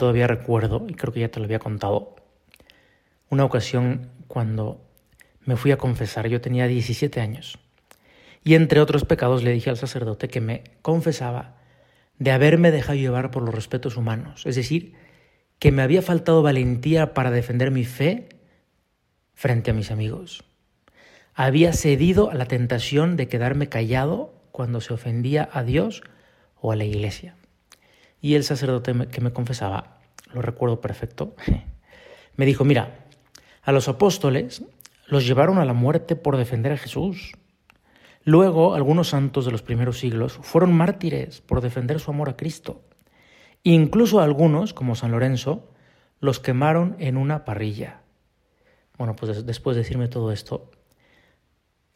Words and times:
todavía 0.00 0.26
recuerdo, 0.26 0.86
y 0.88 0.94
creo 0.94 1.12
que 1.12 1.20
ya 1.20 1.28
te 1.28 1.40
lo 1.40 1.44
había 1.44 1.58
contado, 1.58 2.16
una 3.28 3.44
ocasión 3.44 4.08
cuando 4.28 4.80
me 5.44 5.56
fui 5.56 5.72
a 5.72 5.76
confesar, 5.76 6.26
yo 6.26 6.40
tenía 6.40 6.66
17 6.66 7.20
años, 7.20 7.58
y 8.42 8.54
entre 8.54 8.80
otros 8.80 9.04
pecados 9.04 9.42
le 9.42 9.52
dije 9.52 9.68
al 9.68 9.76
sacerdote 9.76 10.28
que 10.28 10.40
me 10.40 10.64
confesaba 10.80 11.56
de 12.18 12.30
haberme 12.30 12.70
dejado 12.70 12.96
llevar 12.96 13.30
por 13.30 13.42
los 13.42 13.54
respetos 13.54 13.98
humanos, 13.98 14.46
es 14.46 14.56
decir, 14.56 14.94
que 15.58 15.70
me 15.70 15.82
había 15.82 16.00
faltado 16.00 16.40
valentía 16.40 17.12
para 17.12 17.30
defender 17.30 17.70
mi 17.70 17.84
fe 17.84 18.30
frente 19.34 19.70
a 19.70 19.74
mis 19.74 19.90
amigos. 19.90 20.44
Había 21.34 21.74
cedido 21.74 22.30
a 22.30 22.34
la 22.34 22.46
tentación 22.46 23.18
de 23.18 23.28
quedarme 23.28 23.68
callado 23.68 24.32
cuando 24.50 24.80
se 24.80 24.94
ofendía 24.94 25.50
a 25.52 25.62
Dios 25.62 26.02
o 26.58 26.72
a 26.72 26.76
la 26.76 26.84
iglesia. 26.84 27.36
Y 28.20 28.34
el 28.34 28.44
sacerdote 28.44 29.08
que 29.08 29.20
me 29.20 29.32
confesaba, 29.32 29.98
lo 30.32 30.42
recuerdo 30.42 30.80
perfecto, 30.80 31.34
me 32.36 32.46
dijo, 32.46 32.64
mira, 32.64 33.06
a 33.62 33.72
los 33.72 33.88
apóstoles 33.88 34.64
los 35.06 35.26
llevaron 35.26 35.58
a 35.58 35.64
la 35.64 35.72
muerte 35.72 36.16
por 36.16 36.36
defender 36.36 36.72
a 36.72 36.76
Jesús. 36.76 37.32
Luego, 38.22 38.74
algunos 38.74 39.08
santos 39.08 39.44
de 39.44 39.50
los 39.50 39.62
primeros 39.62 39.98
siglos 39.98 40.38
fueron 40.42 40.72
mártires 40.72 41.40
por 41.40 41.60
defender 41.60 42.00
su 42.00 42.10
amor 42.10 42.28
a 42.28 42.36
Cristo. 42.36 42.82
Incluso 43.62 44.20
algunos, 44.20 44.72
como 44.72 44.94
San 44.94 45.10
Lorenzo, 45.10 45.68
los 46.20 46.38
quemaron 46.38 46.96
en 46.98 47.16
una 47.16 47.44
parrilla. 47.44 48.02
Bueno, 48.98 49.16
pues 49.16 49.44
después 49.46 49.76
de 49.76 49.82
decirme 49.82 50.08
todo 50.08 50.32
esto, 50.32 50.70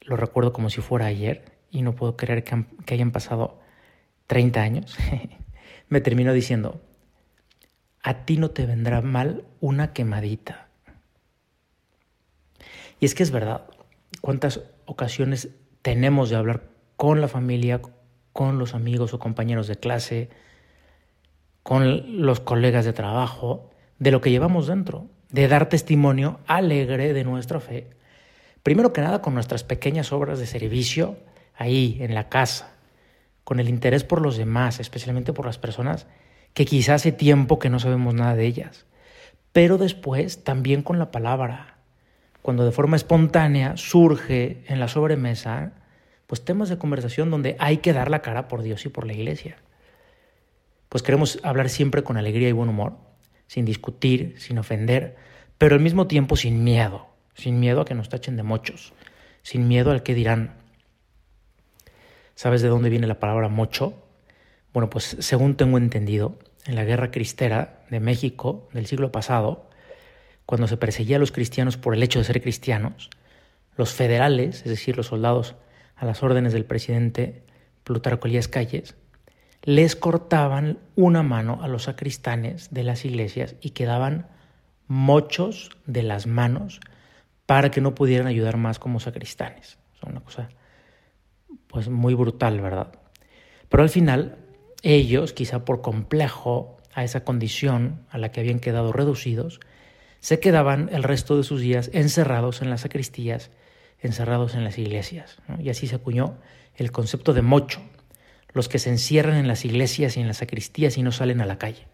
lo 0.00 0.16
recuerdo 0.16 0.52
como 0.52 0.70
si 0.70 0.80
fuera 0.80 1.06
ayer 1.06 1.44
y 1.70 1.82
no 1.82 1.94
puedo 1.94 2.16
creer 2.16 2.44
que, 2.44 2.64
que 2.84 2.94
hayan 2.94 3.12
pasado 3.12 3.60
30 4.26 4.60
años. 4.60 4.96
me 5.88 6.00
terminó 6.00 6.32
diciendo, 6.32 6.80
a 8.02 8.24
ti 8.24 8.36
no 8.36 8.50
te 8.50 8.66
vendrá 8.66 9.00
mal 9.00 9.44
una 9.60 9.92
quemadita. 9.92 10.68
Y 13.00 13.06
es 13.06 13.14
que 13.14 13.22
es 13.22 13.30
verdad, 13.30 13.64
¿cuántas 14.20 14.60
ocasiones 14.86 15.48
tenemos 15.82 16.30
de 16.30 16.36
hablar 16.36 16.68
con 16.96 17.20
la 17.20 17.28
familia, 17.28 17.80
con 18.32 18.58
los 18.58 18.74
amigos 18.74 19.14
o 19.14 19.18
compañeros 19.18 19.66
de 19.66 19.76
clase, 19.76 20.30
con 21.62 22.22
los 22.22 22.40
colegas 22.40 22.84
de 22.84 22.92
trabajo, 22.92 23.70
de 23.98 24.10
lo 24.10 24.20
que 24.20 24.30
llevamos 24.30 24.66
dentro, 24.66 25.06
de 25.30 25.48
dar 25.48 25.68
testimonio 25.68 26.40
alegre 26.46 27.12
de 27.12 27.24
nuestra 27.24 27.60
fe? 27.60 27.90
Primero 28.62 28.92
que 28.92 29.00
nada 29.00 29.22
con 29.22 29.34
nuestras 29.34 29.64
pequeñas 29.64 30.12
obras 30.12 30.38
de 30.38 30.46
servicio 30.46 31.18
ahí 31.54 31.98
en 32.00 32.14
la 32.14 32.28
casa, 32.28 32.73
con 33.44 33.60
el 33.60 33.68
interés 33.68 34.04
por 34.04 34.20
los 34.20 34.36
demás, 34.36 34.80
especialmente 34.80 35.32
por 35.32 35.46
las 35.46 35.58
personas 35.58 36.06
que 36.54 36.64
quizás 36.64 37.02
hace 37.02 37.12
tiempo 37.12 37.58
que 37.58 37.70
no 37.70 37.78
sabemos 37.78 38.14
nada 38.14 38.34
de 38.34 38.46
ellas, 38.46 38.86
pero 39.52 39.78
después 39.78 40.42
también 40.44 40.82
con 40.82 40.98
la 40.98 41.10
palabra, 41.10 41.76
cuando 42.42 42.64
de 42.64 42.72
forma 42.72 42.96
espontánea 42.96 43.76
surge 43.76 44.62
en 44.66 44.80
la 44.80 44.88
sobremesa, 44.88 45.72
pues 46.26 46.44
temas 46.44 46.68
de 46.68 46.78
conversación 46.78 47.30
donde 47.30 47.56
hay 47.58 47.78
que 47.78 47.92
dar 47.92 48.10
la 48.10 48.22
cara 48.22 48.48
por 48.48 48.62
Dios 48.62 48.84
y 48.86 48.88
por 48.88 49.06
la 49.06 49.12
iglesia. 49.12 49.56
Pues 50.88 51.02
queremos 51.02 51.38
hablar 51.42 51.68
siempre 51.68 52.02
con 52.02 52.16
alegría 52.16 52.48
y 52.48 52.52
buen 52.52 52.68
humor, 52.68 52.94
sin 53.46 53.64
discutir, 53.64 54.34
sin 54.38 54.58
ofender, 54.58 55.16
pero 55.58 55.74
al 55.74 55.80
mismo 55.80 56.06
tiempo 56.06 56.36
sin 56.36 56.64
miedo, 56.64 57.06
sin 57.34 57.60
miedo 57.60 57.80
a 57.80 57.84
que 57.84 57.94
nos 57.94 58.08
tachen 58.08 58.36
de 58.36 58.42
mochos, 58.42 58.92
sin 59.42 59.68
miedo 59.68 59.90
al 59.90 60.02
que 60.02 60.14
dirán. 60.14 60.54
¿Sabes 62.44 62.60
de 62.60 62.68
dónde 62.68 62.90
viene 62.90 63.06
la 63.06 63.20
palabra 63.20 63.48
mocho? 63.48 63.94
Bueno, 64.74 64.90
pues 64.90 65.16
según 65.20 65.56
tengo 65.56 65.78
entendido, 65.78 66.38
en 66.66 66.74
la 66.74 66.84
guerra 66.84 67.10
cristera 67.10 67.86
de 67.88 68.00
México 68.00 68.68
del 68.74 68.84
siglo 68.84 69.10
pasado, 69.10 69.70
cuando 70.44 70.66
se 70.66 70.76
perseguía 70.76 71.16
a 71.16 71.18
los 71.20 71.32
cristianos 71.32 71.78
por 71.78 71.94
el 71.94 72.02
hecho 72.02 72.18
de 72.18 72.26
ser 72.26 72.42
cristianos, 72.42 73.08
los 73.78 73.94
federales, 73.94 74.56
es 74.56 74.64
decir, 74.64 74.94
los 74.94 75.06
soldados 75.06 75.54
a 75.96 76.04
las 76.04 76.22
órdenes 76.22 76.52
del 76.52 76.66
presidente 76.66 77.44
Plutarco 77.82 78.28
Elías 78.28 78.46
Calles, 78.46 78.94
les 79.62 79.96
cortaban 79.96 80.80
una 80.96 81.22
mano 81.22 81.60
a 81.62 81.68
los 81.68 81.84
sacristanes 81.84 82.68
de 82.74 82.84
las 82.84 83.06
iglesias 83.06 83.54
y 83.62 83.70
quedaban 83.70 84.28
mochos 84.86 85.70
de 85.86 86.02
las 86.02 86.26
manos 86.26 86.80
para 87.46 87.70
que 87.70 87.80
no 87.80 87.94
pudieran 87.94 88.26
ayudar 88.26 88.58
más 88.58 88.78
como 88.78 89.00
sacristanes. 89.00 89.78
Es 89.96 90.02
una 90.02 90.20
cosa 90.20 90.50
pues 91.66 91.88
muy 91.88 92.14
brutal, 92.14 92.60
¿verdad? 92.60 92.92
Pero 93.68 93.82
al 93.82 93.90
final 93.90 94.38
ellos, 94.82 95.32
quizá 95.32 95.64
por 95.64 95.80
complejo 95.80 96.76
a 96.94 97.04
esa 97.04 97.24
condición 97.24 98.04
a 98.10 98.18
la 98.18 98.30
que 98.30 98.40
habían 98.40 98.60
quedado 98.60 98.92
reducidos, 98.92 99.60
se 100.20 100.40
quedaban 100.40 100.88
el 100.92 101.02
resto 101.02 101.36
de 101.36 101.42
sus 101.42 101.60
días 101.60 101.90
encerrados 101.92 102.62
en 102.62 102.70
las 102.70 102.82
sacristías, 102.82 103.50
encerrados 104.00 104.54
en 104.54 104.64
las 104.64 104.78
iglesias. 104.78 105.38
Y 105.58 105.70
así 105.70 105.86
se 105.86 105.96
acuñó 105.96 106.36
el 106.76 106.92
concepto 106.92 107.32
de 107.32 107.42
mocho, 107.42 107.80
los 108.52 108.68
que 108.68 108.78
se 108.78 108.90
encierran 108.90 109.36
en 109.36 109.48
las 109.48 109.64
iglesias 109.64 110.16
y 110.16 110.20
en 110.20 110.28
las 110.28 110.38
sacristías 110.38 110.96
y 110.96 111.02
no 111.02 111.12
salen 111.12 111.40
a 111.40 111.46
la 111.46 111.58
calle. 111.58 111.86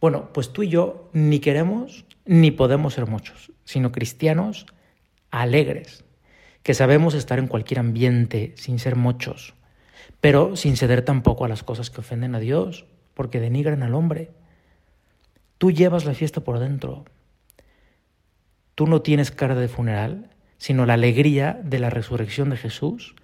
Bueno, 0.00 0.32
pues 0.32 0.52
tú 0.52 0.62
y 0.62 0.68
yo 0.68 1.10
ni 1.12 1.40
queremos 1.40 2.04
ni 2.24 2.50
podemos 2.50 2.94
ser 2.94 3.06
muchos, 3.06 3.52
sino 3.64 3.92
cristianos 3.92 4.66
alegres, 5.30 6.04
que 6.62 6.74
sabemos 6.74 7.14
estar 7.14 7.38
en 7.38 7.48
cualquier 7.48 7.80
ambiente 7.80 8.52
sin 8.56 8.78
ser 8.78 8.96
muchos, 8.96 9.54
pero 10.20 10.56
sin 10.56 10.76
ceder 10.76 11.02
tampoco 11.02 11.44
a 11.44 11.48
las 11.48 11.62
cosas 11.62 11.90
que 11.90 12.00
ofenden 12.00 12.34
a 12.34 12.40
Dios, 12.40 12.86
porque 13.14 13.40
denigran 13.40 13.82
al 13.82 13.94
hombre. 13.94 14.30
Tú 15.58 15.70
llevas 15.70 16.04
la 16.04 16.14
fiesta 16.14 16.42
por 16.42 16.58
dentro, 16.58 17.04
Tú 18.80 18.86
no 18.86 19.02
tienes 19.02 19.30
cara 19.30 19.54
de 19.54 19.68
funeral, 19.68 20.30
sino 20.56 20.86
la 20.86 20.94
alegría 20.94 21.60
de 21.62 21.78
la 21.78 21.90
resurrección 21.90 22.48
de 22.48 22.56
Jesús 22.56 23.14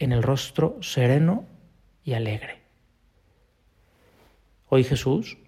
en 0.00 0.10
el 0.10 0.20
rostro 0.20 0.78
sereno 0.80 1.46
y 2.02 2.14
alegre. 2.14 2.58
Hoy 4.68 4.82
Jesús, 4.82 5.38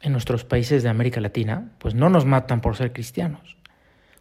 en 0.00 0.10
nuestros 0.10 0.44
países 0.44 0.82
de 0.82 0.88
América 0.88 1.20
Latina, 1.20 1.70
pues 1.78 1.94
no 1.94 2.10
nos 2.10 2.24
matan 2.24 2.60
por 2.60 2.74
ser 2.74 2.92
cristianos, 2.92 3.56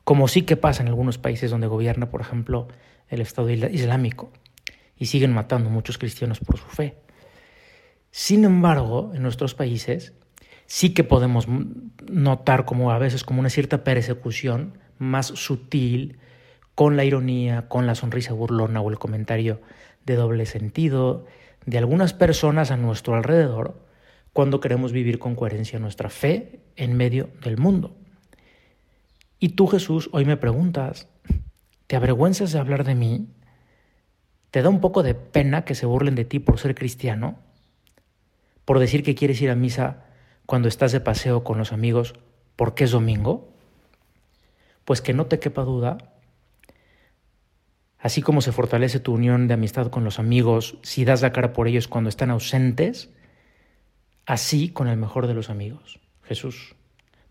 como 0.05 0.29
sí 0.29 0.43
que 0.43 0.55
pasa 0.55 0.83
en 0.83 0.87
algunos 0.87 1.17
países 1.17 1.51
donde 1.51 1.67
gobierna, 1.67 2.09
por 2.09 2.21
ejemplo, 2.21 2.69
el 3.09 3.19
Estado 3.19 3.49
Islámico, 3.49 4.31
y 4.95 5.07
siguen 5.07 5.33
matando 5.33 5.69
muchos 5.69 5.97
cristianos 5.97 6.39
por 6.39 6.57
su 6.57 6.67
fe. 6.67 6.95
Sin 8.11 8.45
embargo, 8.45 9.11
en 9.13 9.23
nuestros 9.23 9.55
países 9.55 10.13
sí 10.67 10.93
que 10.93 11.03
podemos 11.03 11.47
notar 12.07 12.65
como 12.65 12.91
a 12.91 12.99
veces 12.99 13.23
como 13.23 13.39
una 13.39 13.49
cierta 13.49 13.83
persecución 13.83 14.77
más 14.99 15.25
sutil, 15.27 16.19
con 16.75 16.97
la 16.97 17.03
ironía, 17.03 17.67
con 17.67 17.87
la 17.87 17.95
sonrisa 17.95 18.33
burlona 18.33 18.81
o 18.81 18.89
el 18.89 18.99
comentario 18.99 19.59
de 20.05 20.15
doble 20.15 20.45
sentido 20.45 21.25
de 21.65 21.77
algunas 21.77 22.13
personas 22.13 22.69
a 22.69 22.77
nuestro 22.77 23.15
alrededor 23.15 23.81
cuando 24.33 24.59
queremos 24.59 24.91
vivir 24.91 25.17
con 25.17 25.35
coherencia 25.35 25.79
nuestra 25.79 26.09
fe 26.09 26.59
en 26.75 26.95
medio 26.95 27.29
del 27.41 27.57
mundo. 27.57 27.95
Y 29.39 29.49
tú 29.49 29.67
Jesús 29.67 30.09
hoy 30.13 30.25
me 30.25 30.37
preguntas, 30.37 31.07
¿te 31.87 31.95
avergüenzas 31.95 32.51
de 32.51 32.59
hablar 32.59 32.83
de 32.83 32.95
mí? 32.95 33.27
¿Te 34.51 34.61
da 34.61 34.69
un 34.69 34.79
poco 34.79 35.03
de 35.03 35.15
pena 35.15 35.65
que 35.65 35.75
se 35.75 35.85
burlen 35.85 36.15
de 36.15 36.25
ti 36.25 36.39
por 36.39 36.59
ser 36.59 36.75
cristiano? 36.75 37.37
¿Por 38.63 38.79
decir 38.79 39.03
que 39.03 39.15
quieres 39.15 39.41
ir 39.41 39.49
a 39.49 39.55
misa 39.55 40.05
cuando 40.45 40.67
estás 40.67 40.91
de 40.91 41.01
paseo 41.01 41.43
con 41.43 41.57
los 41.57 41.73
amigos 41.73 42.15
porque 42.55 42.85
es 42.85 42.91
domingo? 42.91 43.53
Pues 44.85 45.01
que 45.01 45.13
no 45.13 45.25
te 45.25 45.39
quepa 45.39 45.63
duda, 45.63 45.97
así 47.99 48.21
como 48.21 48.41
se 48.41 48.51
fortalece 48.51 48.99
tu 48.99 49.13
unión 49.13 49.47
de 49.47 49.55
amistad 49.55 49.87
con 49.87 50.03
los 50.03 50.19
amigos 50.19 50.77
si 50.83 51.05
das 51.05 51.21
la 51.21 51.33
cara 51.33 51.53
por 51.53 51.67
ellos 51.67 51.87
cuando 51.87 52.09
están 52.09 52.29
ausentes, 52.29 53.09
así 54.25 54.69
con 54.69 54.87
el 54.87 54.97
mejor 54.97 55.27
de 55.27 55.33
los 55.33 55.49
amigos, 55.49 55.99
Jesús. 56.23 56.75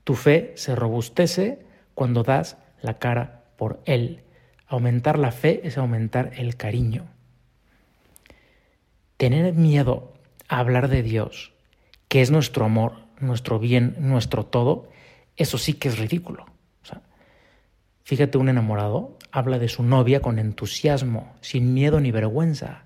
Tu 0.03 0.15
fe 0.15 0.53
se 0.56 0.75
robustece 0.75 1.64
cuando 1.94 2.23
das 2.23 2.56
la 2.82 2.99
cara 2.99 3.44
por 3.56 3.81
Él. 3.85 4.23
Aumentar 4.67 5.19
la 5.19 5.32
fe 5.32 5.61
es 5.64 5.79
aumentar 5.79 6.32
el 6.37 6.56
cariño. 6.56 7.06
Tener 9.17 9.55
miedo 9.55 10.12
a 10.49 10.58
hablar 10.58 10.88
de 10.88 11.02
Dios, 11.02 11.52
que 12.08 12.20
es 12.20 12.31
nuestro 12.31 12.64
amor, 12.64 13.05
nuestro 13.20 13.58
bien, 13.58 13.96
nuestro 13.99 14.44
todo, 14.44 14.88
eso 15.37 15.58
sí 15.58 15.75
que 15.75 15.88
es 15.88 15.99
ridículo. 15.99 16.46
fíjate, 18.05 18.37
un 18.37 18.50
enamorado 18.50 19.17
habla 19.32 19.58
de 19.58 19.69
su 19.69 19.82
novia 19.82 20.20
con 20.20 20.38
entusiasmo, 20.38 21.35
sin 21.41 21.73
miedo 21.73 22.00
ni 22.00 22.12
vergüenza. 22.12 22.85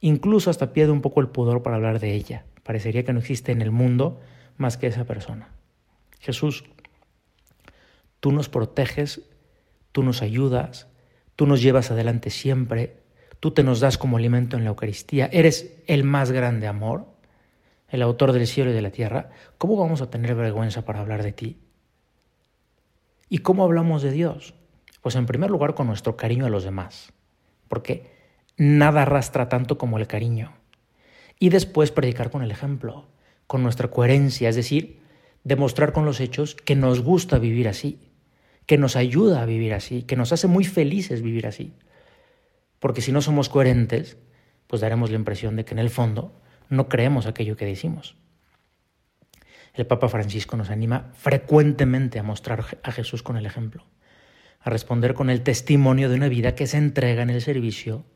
Incluso 0.00 0.50
hasta 0.50 0.72
pierde 0.72 0.92
un 0.92 1.00
poco 1.00 1.20
el 1.20 1.28
pudor 1.28 1.62
para 1.62 1.76
hablar 1.76 2.00
de 2.00 2.12
ella. 2.12 2.44
Parecería 2.64 3.04
que 3.04 3.12
no 3.12 3.20
existe 3.20 3.52
en 3.52 3.62
el 3.62 3.70
mundo 3.70 4.20
más 4.56 4.76
que 4.76 4.88
esa 4.88 5.04
persona. 5.04 5.48
Jesús, 6.18 6.64
tú 8.22 8.30
nos 8.30 8.48
proteges, 8.48 9.28
tú 9.90 10.04
nos 10.04 10.22
ayudas, 10.22 10.86
tú 11.34 11.46
nos 11.46 11.60
llevas 11.60 11.90
adelante 11.90 12.30
siempre, 12.30 13.02
tú 13.40 13.50
te 13.50 13.64
nos 13.64 13.80
das 13.80 13.98
como 13.98 14.16
alimento 14.16 14.56
en 14.56 14.62
la 14.62 14.70
Eucaristía, 14.70 15.28
eres 15.32 15.74
el 15.86 16.04
más 16.04 16.30
grande 16.30 16.68
amor 16.68 17.12
el 17.92 18.00
autor 18.00 18.32
del 18.32 18.46
cielo 18.46 18.70
y 18.70 18.74
de 18.74 18.80
la 18.80 18.90
tierra, 18.90 19.28
¿cómo 19.58 19.76
vamos 19.76 20.00
a 20.00 20.08
tener 20.08 20.34
vergüenza 20.34 20.86
para 20.86 21.00
hablar 21.00 21.22
de 21.22 21.32
ti? 21.32 21.58
¿Y 23.28 23.38
cómo 23.38 23.64
hablamos 23.64 24.02
de 24.02 24.10
Dios? 24.10 24.54
Pues 25.02 25.14
en 25.14 25.26
primer 25.26 25.50
lugar 25.50 25.74
con 25.74 25.88
nuestro 25.88 26.16
cariño 26.16 26.46
a 26.46 26.48
los 26.48 26.64
demás, 26.64 27.12
porque 27.68 28.10
nada 28.56 29.02
arrastra 29.02 29.50
tanto 29.50 29.76
como 29.76 29.98
el 29.98 30.06
cariño. 30.06 30.54
Y 31.38 31.50
después 31.50 31.90
predicar 31.90 32.30
con 32.30 32.42
el 32.42 32.50
ejemplo, 32.50 33.08
con 33.46 33.62
nuestra 33.62 33.88
coherencia, 33.88 34.48
es 34.48 34.56
decir, 34.56 35.02
demostrar 35.44 35.92
con 35.92 36.06
los 36.06 36.20
hechos 36.20 36.54
que 36.54 36.76
nos 36.76 37.02
gusta 37.02 37.38
vivir 37.38 37.68
así, 37.68 38.11
que 38.72 38.78
nos 38.78 38.96
ayuda 38.96 39.42
a 39.42 39.44
vivir 39.44 39.74
así, 39.74 40.02
que 40.04 40.16
nos 40.16 40.32
hace 40.32 40.46
muy 40.46 40.64
felices 40.64 41.20
vivir 41.20 41.46
así. 41.46 41.74
Porque 42.78 43.02
si 43.02 43.12
no 43.12 43.20
somos 43.20 43.50
coherentes, 43.50 44.16
pues 44.66 44.80
daremos 44.80 45.10
la 45.10 45.16
impresión 45.16 45.56
de 45.56 45.66
que 45.66 45.74
en 45.74 45.78
el 45.78 45.90
fondo 45.90 46.40
no 46.70 46.88
creemos 46.88 47.26
aquello 47.26 47.54
que 47.54 47.66
decimos. 47.66 48.16
El 49.74 49.86
Papa 49.86 50.08
Francisco 50.08 50.56
nos 50.56 50.70
anima 50.70 51.10
frecuentemente 51.12 52.18
a 52.18 52.22
mostrar 52.22 52.64
a 52.82 52.92
Jesús 52.92 53.22
con 53.22 53.36
el 53.36 53.44
ejemplo, 53.44 53.84
a 54.58 54.70
responder 54.70 55.12
con 55.12 55.28
el 55.28 55.42
testimonio 55.42 56.08
de 56.08 56.16
una 56.16 56.30
vida 56.30 56.54
que 56.54 56.66
se 56.66 56.78
entrega 56.78 57.22
en 57.22 57.28
el 57.28 57.42
servicio, 57.42 58.06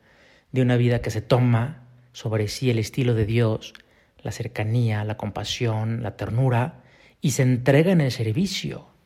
de 0.51 0.63
una 0.63 0.75
vida 0.75 1.03
que 1.03 1.11
se 1.11 1.21
toma 1.21 1.83
sobre 2.13 2.47
sí 2.47 2.71
el 2.71 2.79
estilo 2.79 3.13
de 3.13 3.27
Dios, 3.27 3.75
la 4.23 4.31
cercanía, 4.31 5.03
la 5.03 5.17
compasión, 5.17 6.01
la 6.01 6.17
ternura, 6.17 6.81
y 7.21 7.29
se 7.29 7.43
entrega 7.43 7.91
en 7.91 8.01
el 8.01 8.11
servicio. 8.11 8.96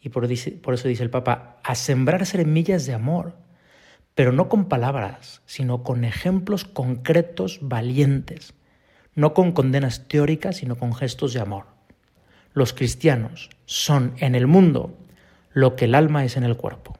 Y 0.00 0.10
por, 0.10 0.24
eso 0.24 0.88
dice 0.88 1.02
el 1.02 1.10
Papa, 1.10 1.58
a 1.62 1.74
sembrar 1.74 2.26
semillas 2.26 2.86
de 2.86 2.94
amor, 2.94 3.36
pero 4.14 4.32
no 4.32 4.48
con 4.48 4.66
palabras, 4.66 5.42
sino 5.46 5.82
con 5.82 6.04
ejemplos 6.04 6.64
concretos, 6.64 7.58
valientes, 7.62 8.54
no 9.14 9.34
con 9.34 9.52
condenas 9.52 10.08
teóricas, 10.08 10.56
sino 10.56 10.76
con 10.76 10.94
gestos 10.94 11.32
de 11.34 11.40
amor. 11.40 11.66
Los 12.52 12.72
cristianos 12.72 13.50
son 13.66 14.14
en 14.18 14.34
el 14.34 14.46
mundo 14.46 14.96
lo 15.52 15.76
que 15.76 15.86
el 15.86 15.94
alma 15.94 16.24
es 16.24 16.36
en 16.36 16.44
el 16.44 16.56
cuerpo. 16.56 16.97